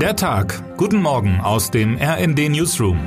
[0.00, 0.76] Der Tag.
[0.76, 2.98] Guten Morgen aus dem RND Newsroom.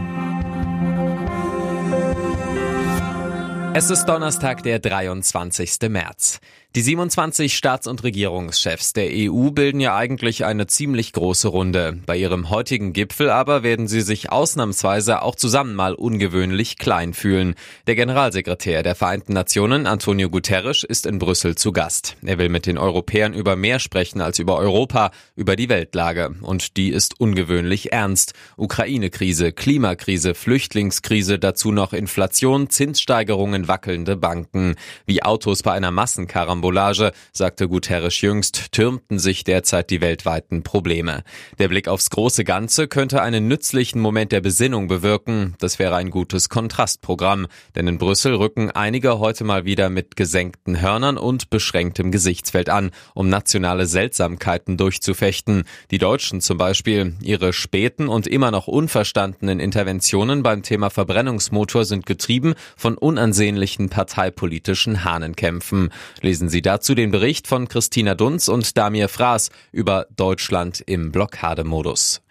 [3.76, 5.88] Es ist Donnerstag, der 23.
[5.88, 6.40] März.
[6.76, 11.98] Die 27 Staats- und Regierungschefs der EU bilden ja eigentlich eine ziemlich große Runde.
[12.06, 17.56] Bei ihrem heutigen Gipfel aber werden sie sich ausnahmsweise auch zusammen mal ungewöhnlich klein fühlen.
[17.88, 22.18] Der Generalsekretär der Vereinten Nationen, Antonio Guterres, ist in Brüssel zu Gast.
[22.22, 26.36] Er will mit den Europäern über mehr sprechen als über Europa, über die Weltlage.
[26.42, 28.34] Und die ist ungewöhnlich ernst.
[28.58, 34.76] Ukraine-Krise, Klimakrise, Flüchtlingskrise, dazu noch Inflation, Zinssteigerungen, wackelnde Banken.
[35.08, 41.24] Wie Autos bei einer Massenkarambolage Karambolage, sagte Guterres jüngst, türmten sich derzeit die weltweiten Probleme.
[41.58, 45.56] Der Blick aufs große Ganze könnte einen nützlichen Moment der Besinnung bewirken.
[45.60, 50.82] Das wäre ein gutes Kontrastprogramm, denn in Brüssel rücken einige heute mal wieder mit gesenkten
[50.82, 55.64] Hörnern und beschränktem Gesichtsfeld an, um nationale Seltsamkeiten durchzufechten.
[55.92, 57.16] Die Deutschen zum Beispiel.
[57.22, 65.06] Ihre späten und immer noch unverstandenen Interventionen beim Thema Verbrennungsmotor sind getrieben von unansehnlichen parteipolitischen
[65.06, 65.90] Hahnenkämpfen.
[66.22, 72.22] Lesen Sie dazu den Bericht von Christina Dunz und Damir Fraß über Deutschland im Blockademodus.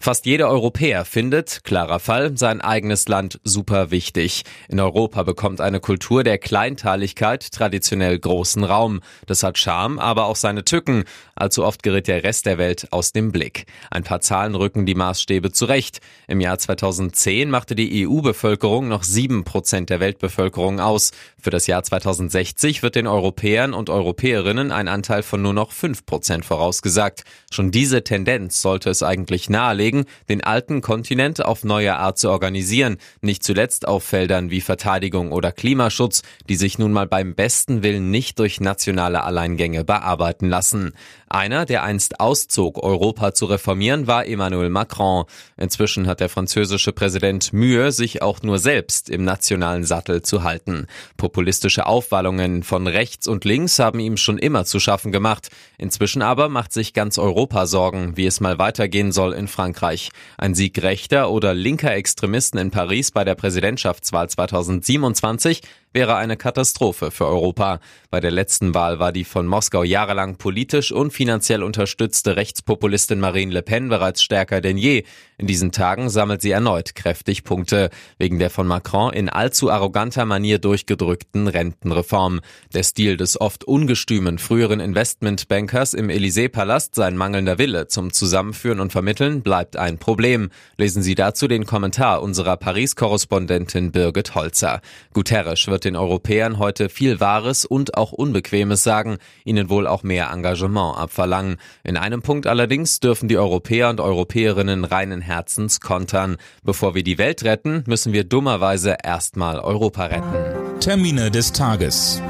[0.00, 4.44] Fast jeder Europäer findet, klarer Fall, sein eigenes Land super wichtig.
[4.68, 9.00] In Europa bekommt eine Kultur der Kleinteiligkeit traditionell großen Raum.
[9.26, 11.04] Das hat Charme, aber auch seine Tücken.
[11.34, 13.66] Allzu oft gerät der Rest der Welt aus dem Blick.
[13.90, 16.00] Ein paar Zahlen rücken die Maßstäbe zurecht.
[16.28, 21.10] Im Jahr 2010 machte die EU-Bevölkerung noch sieben Prozent der Weltbevölkerung aus.
[21.40, 26.06] Für das Jahr 2060 wird den Europäern und Europäerinnen ein Anteil von nur noch fünf
[26.06, 27.24] Prozent vorausgesagt.
[27.50, 32.98] Schon diese Tendenz sollte es eigentlich nahelegen, den alten Kontinent auf neue Art zu organisieren,
[33.20, 38.10] nicht zuletzt auf Feldern wie Verteidigung oder Klimaschutz, die sich nun mal beim besten Willen
[38.10, 40.92] nicht durch nationale Alleingänge bearbeiten lassen.
[41.30, 45.24] Einer, der einst auszog, Europa zu reformieren, war Emmanuel Macron.
[45.58, 50.86] Inzwischen hat der französische Präsident Mühe, sich auch nur selbst im nationalen Sattel zu halten.
[51.18, 55.48] Populistische Aufwallungen von rechts und links haben ihm schon immer zu schaffen gemacht.
[55.78, 60.10] Inzwischen aber macht sich ganz Europa Sorgen, wie es mal weitergehen soll in Frankreich.
[60.36, 67.10] Ein Sieg rechter oder linker Extremisten in Paris bei der Präsidentschaftswahl 2027 wäre eine Katastrophe
[67.10, 67.80] für Europa.
[68.10, 73.52] Bei der letzten Wahl war die von Moskau jahrelang politisch und finanziell unterstützte Rechtspopulistin Marine
[73.52, 75.04] Le Pen bereits stärker denn je.
[75.38, 80.24] In diesen Tagen sammelt sie erneut kräftig Punkte wegen der von Macron in allzu arroganter
[80.24, 82.40] Manier durchgedrückten Rentenreform.
[82.74, 88.92] Der Stil des oft ungestümen früheren Investmentbankers im Élysée-Palast, sein mangelnder Wille zum Zusammenführen und
[88.92, 90.50] Vermitteln bleibt ein Problem.
[90.76, 94.80] Lesen Sie dazu den Kommentar unserer Paris-Korrespondentin Birgit Holzer.
[95.12, 100.30] Guterres wird den Europäern heute viel Wahres und auch Unbequemes sagen, ihnen wohl auch mehr
[100.30, 101.56] Engagement abverlangen.
[101.84, 106.36] In einem Punkt allerdings dürfen die Europäer und Europäerinnen reinen Herzens kontern.
[106.62, 110.80] Bevor wir die Welt retten, müssen wir dummerweise erstmal Europa retten.
[110.80, 112.22] Termine des Tages.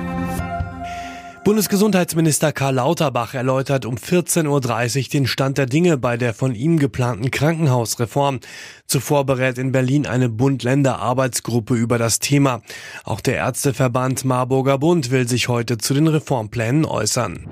[1.48, 6.78] Bundesgesundheitsminister Karl Lauterbach erläutert um 14.30 Uhr den Stand der Dinge bei der von ihm
[6.78, 8.40] geplanten Krankenhausreform.
[8.86, 12.60] Zuvor berät in Berlin eine Bund-Länder-Arbeitsgruppe über das Thema.
[13.02, 17.46] Auch der Ärzteverband Marburger Bund will sich heute zu den Reformplänen äußern.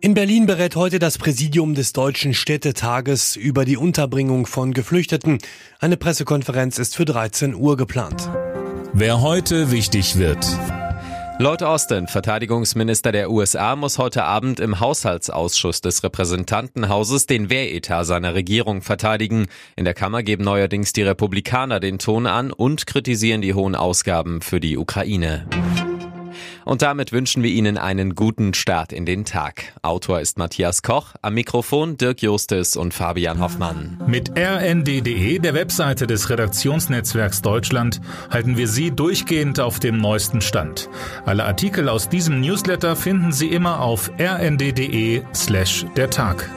[0.00, 5.40] In Berlin berät heute das Präsidium des Deutschen Städtetages über die Unterbringung von Geflüchteten.
[5.78, 8.30] Eine Pressekonferenz ist für 13 Uhr geplant.
[8.94, 10.38] Wer heute wichtig wird.
[11.38, 18.34] Lloyd Austin, Verteidigungsminister der USA, muss heute Abend im Haushaltsausschuss des Repräsentantenhauses den Wehretat seiner
[18.34, 19.46] Regierung verteidigen.
[19.74, 24.40] In der Kammer geben neuerdings die Republikaner den Ton an und kritisieren die hohen Ausgaben
[24.40, 25.46] für die Ukraine.
[26.64, 29.72] Und damit wünschen wir Ihnen einen guten Start in den Tag.
[29.82, 34.00] Autor ist Matthias Koch, am Mikrofon Dirk Justis und Fabian Hoffmann.
[34.06, 40.88] Mit rnd.de, der Webseite des Redaktionsnetzwerks Deutschland, halten wir Sie durchgehend auf dem neuesten Stand.
[41.24, 46.48] Alle Artikel aus diesem Newsletter finden Sie immer auf rnd.de slash der Tag.